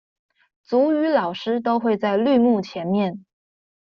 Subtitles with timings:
[0.63, 3.23] 族語老師都會在綠幕前面